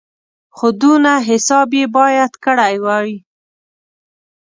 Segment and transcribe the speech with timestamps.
[0.55, 3.11] خو دونه حساب یې باید کړی وای.